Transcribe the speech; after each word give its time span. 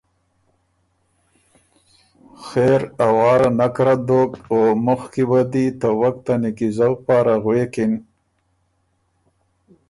خېر 2.45 2.81
ا 3.05 3.07
واره 3.17 3.49
نک 3.57 3.75
رد 3.85 4.01
دوک 4.07 4.31
او 4.51 4.57
مُخ 4.85 5.01
کی 5.13 5.23
وه 5.29 5.41
دی 5.51 5.65
ته 5.79 5.89
وک 5.99 6.15
ته 6.25 6.33
نیکیزؤ 6.41 6.93
پاره 7.05 7.35
غوېکِن 7.43 7.93